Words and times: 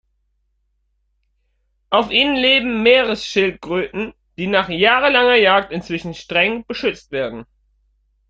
Auf 1.91 2.09
ihnen 2.09 2.35
leben 2.35 2.81
Meeresschildkröten, 2.81 4.15
die 4.35 4.47
nach 4.47 4.67
jahrelanger 4.67 5.35
Jagd 5.35 5.71
inzwischen 5.71 6.15
streng 6.15 6.65
beschützt 6.65 7.11
werden. 7.11 7.45